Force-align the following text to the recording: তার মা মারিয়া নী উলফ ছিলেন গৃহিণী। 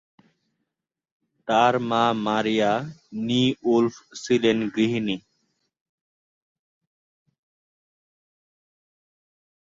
তার 1.47 1.73
মা 1.89 2.03
মারিয়া 2.25 2.71
নী 3.27 3.43
উলফ 3.73 3.95
ছিলেন 4.23 4.57
গৃহিণী। 4.73 5.15